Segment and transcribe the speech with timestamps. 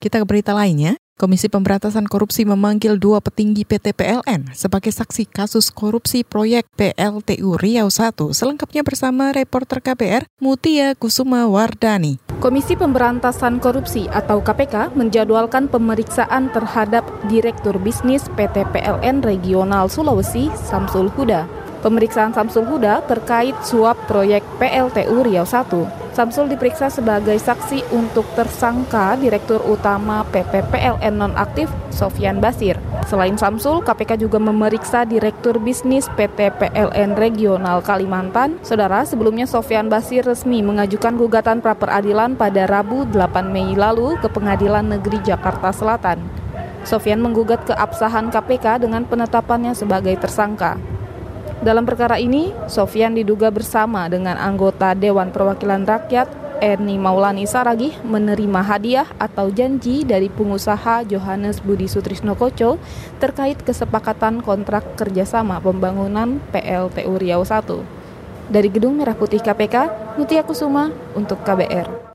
[0.00, 0.96] Kita ke berita lainnya.
[1.20, 7.92] Komisi Pemberantasan Korupsi memanggil dua petinggi PT PLN sebagai saksi kasus korupsi proyek PLTU Riau
[7.92, 8.16] 1.
[8.32, 12.16] Selengkapnya bersama reporter KBR Mutia Kusuma Wardani.
[12.40, 21.12] Komisi Pemberantasan Korupsi atau KPK menjadwalkan pemeriksaan terhadap Direktur Bisnis PT PLN Regional Sulawesi, Samsul
[21.12, 21.44] Huda.
[21.84, 25.99] Pemeriksaan Samsul Huda terkait suap proyek PLTU Riau 1.
[26.10, 32.74] Samsul diperiksa sebagai saksi untuk tersangka Direktur Utama PP PLN Nonaktif Sofian Basir.
[33.06, 38.58] Selain Samsul, KPK juga memeriksa Direktur Bisnis PT PLN Regional Kalimantan.
[38.66, 44.26] Saudara, sebelumnya Sofian Basir resmi mengajukan gugatan pra peradilan pada Rabu 8 Mei lalu ke
[44.26, 46.22] Pengadilan Negeri Jakarta Selatan.
[46.82, 50.99] Sofian menggugat keabsahan KPK dengan penetapannya sebagai tersangka.
[51.60, 56.28] Dalam perkara ini, Sofian diduga bersama dengan anggota Dewan Perwakilan Rakyat
[56.60, 62.80] Erni Maulani Saragih menerima hadiah atau janji dari pengusaha Johannes Budi Sutrisno Koco
[63.20, 67.60] terkait kesepakatan kontrak kerjasama pembangunan PLTU Riau I.
[68.48, 72.09] Dari Gedung Merah Putih KPK, Mutia Kusuma untuk KBR.